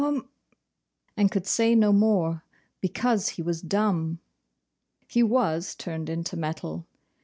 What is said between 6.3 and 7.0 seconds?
metal!